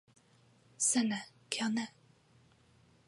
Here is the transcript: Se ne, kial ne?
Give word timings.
Se 0.85 1.03
ne, 1.09 1.19
kial 1.49 1.75
ne? 1.77 1.85